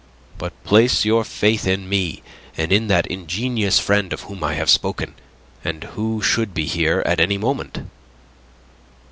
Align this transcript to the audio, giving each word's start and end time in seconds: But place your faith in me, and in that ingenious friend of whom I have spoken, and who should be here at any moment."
But 0.39 0.63
place 0.63 1.05
your 1.05 1.23
faith 1.23 1.67
in 1.67 1.87
me, 1.87 2.23
and 2.57 2.73
in 2.73 2.87
that 2.87 3.05
ingenious 3.05 3.77
friend 3.77 4.11
of 4.11 4.21
whom 4.21 4.43
I 4.43 4.55
have 4.55 4.67
spoken, 4.71 5.13
and 5.63 5.83
who 5.83 6.23
should 6.23 6.55
be 6.55 6.65
here 6.65 7.03
at 7.05 7.19
any 7.19 7.37
moment." 7.37 7.83